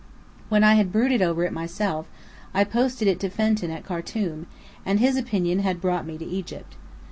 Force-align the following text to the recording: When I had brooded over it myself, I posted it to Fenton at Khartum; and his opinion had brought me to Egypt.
When 0.49 0.63
I 0.63 0.73
had 0.73 0.91
brooded 0.91 1.21
over 1.21 1.43
it 1.43 1.53
myself, 1.53 2.07
I 2.55 2.63
posted 2.63 3.07
it 3.07 3.19
to 3.19 3.29
Fenton 3.29 3.69
at 3.69 3.85
Khartum; 3.85 4.47
and 4.83 4.99
his 4.99 5.15
opinion 5.15 5.59
had 5.59 5.79
brought 5.79 6.07
me 6.07 6.17
to 6.17 6.25
Egypt. 6.25 6.73